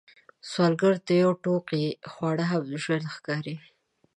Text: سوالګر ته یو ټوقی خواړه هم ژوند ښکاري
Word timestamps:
سوالګر 0.49 0.95
ته 1.05 1.13
یو 1.23 1.31
ټوقی 1.43 1.85
خواړه 2.11 2.45
هم 2.51 2.63
ژوند 2.83 3.05
ښکاري 3.15 3.55